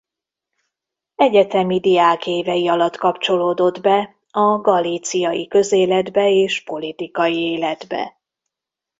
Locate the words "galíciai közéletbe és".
4.57-6.63